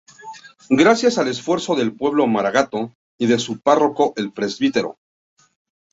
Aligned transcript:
Gracias 0.71 1.19
al 1.19 1.27
esfuerzo 1.27 1.75
del 1.75 1.95
pueblo 1.95 2.25
maragato 2.25 2.91
y 3.19 3.27
de 3.27 3.37
su 3.37 3.59
párroco 3.59 4.13
el 4.15 4.31
Pbro. 4.31 4.97